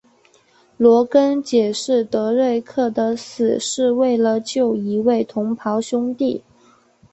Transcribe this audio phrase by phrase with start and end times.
[0.77, 3.91] 罗根解释德瑞克的死是
[4.43, 6.41] 救了一位同袍兄弟。